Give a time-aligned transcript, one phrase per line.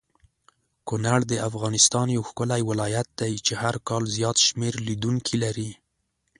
[0.87, 5.69] کونړ دافغانستان یو ښکلی ولایت دی چی هرکال زیات شمیر لیدونکې لری